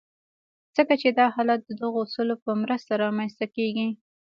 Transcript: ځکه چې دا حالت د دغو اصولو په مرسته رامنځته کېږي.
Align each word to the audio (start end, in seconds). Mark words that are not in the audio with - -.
ځکه 0.75 0.93
چې 1.01 1.09
دا 1.19 1.25
حالت 1.35 1.59
د 1.65 1.71
دغو 1.81 1.99
اصولو 2.05 2.35
په 2.43 2.51
مرسته 2.63 2.91
رامنځته 3.03 3.45
کېږي. 3.55 3.87